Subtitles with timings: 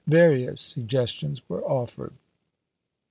[0.07, 2.13] Various suggestions were offered."